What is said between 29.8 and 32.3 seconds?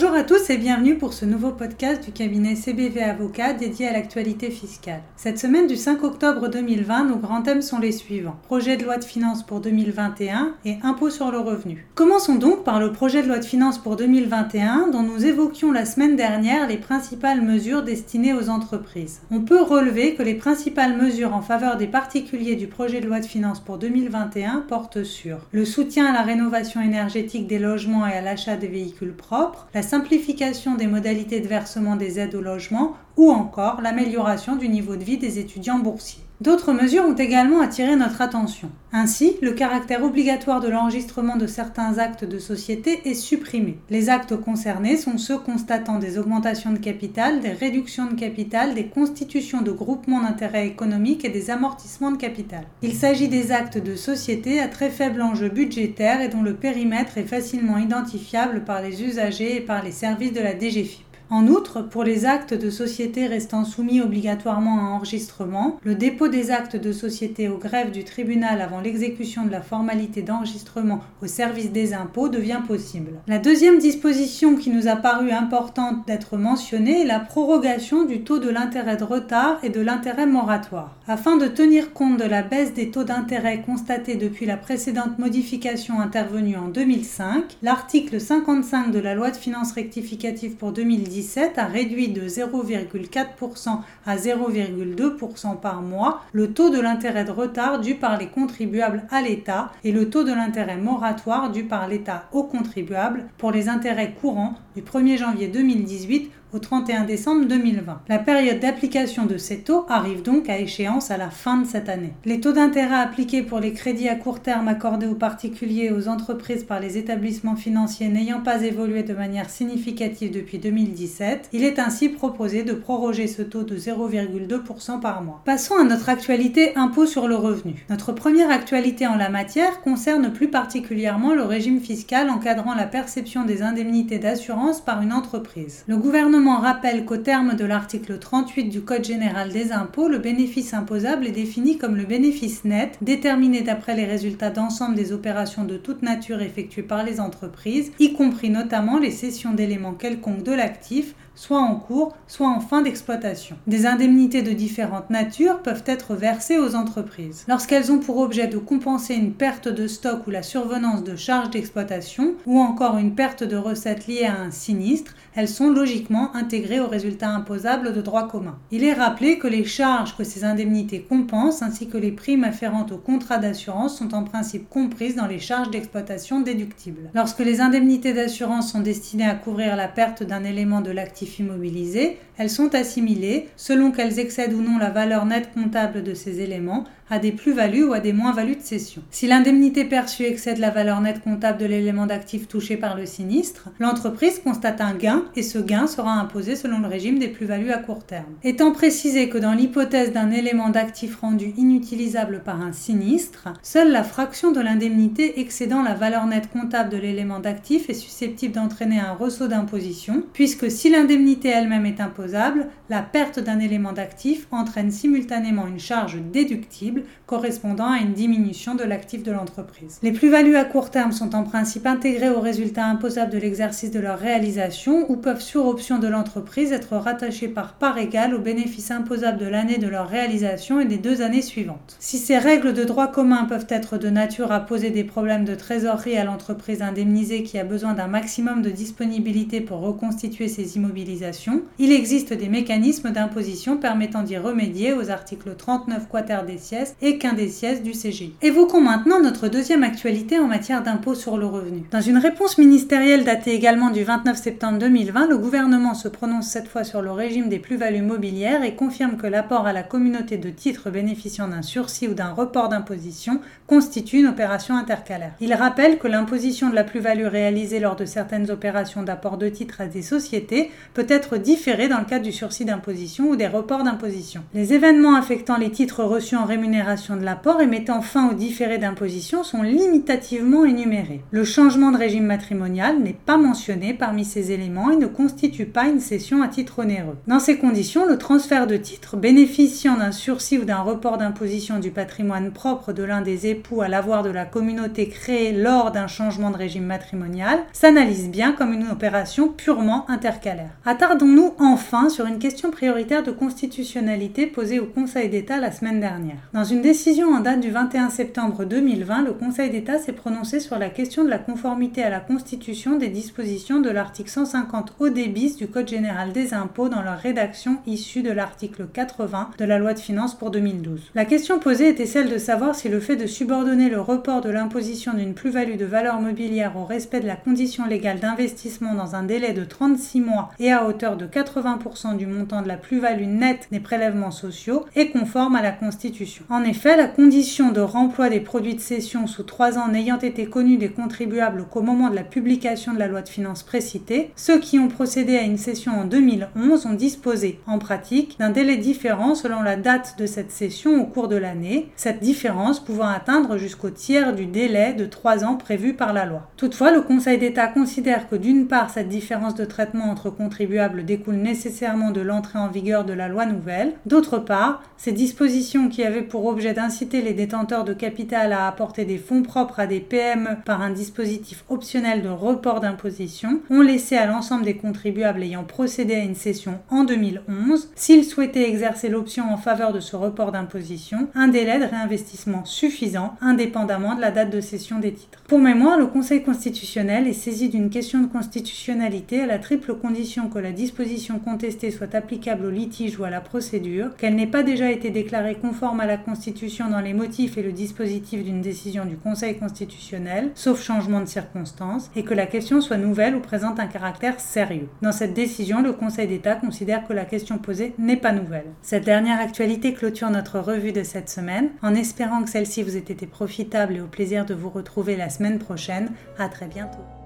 simplification des modalités de versement des